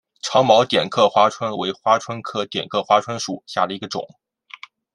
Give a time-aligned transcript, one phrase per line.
[0.19, 4.03] 长毛点刻花蝽为花蝽科点刻花椿属下的一个种。